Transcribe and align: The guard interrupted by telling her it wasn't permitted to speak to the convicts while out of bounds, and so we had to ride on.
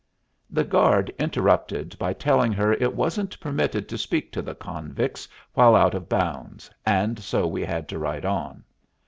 The 0.49 0.63
guard 0.63 1.13
interrupted 1.19 1.95
by 1.99 2.13
telling 2.13 2.51
her 2.53 2.73
it 2.73 2.95
wasn't 2.95 3.39
permitted 3.39 3.87
to 3.87 3.99
speak 3.99 4.31
to 4.31 4.41
the 4.41 4.55
convicts 4.55 5.27
while 5.53 5.75
out 5.75 5.93
of 5.93 6.09
bounds, 6.09 6.71
and 6.87 7.19
so 7.19 7.45
we 7.45 7.63
had 7.63 7.87
to 7.89 7.99
ride 7.99 8.25
on. 8.25 8.63